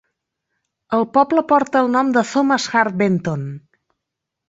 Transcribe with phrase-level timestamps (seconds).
[0.99, 3.49] El poble porta el nom de Thomas Hart Benton.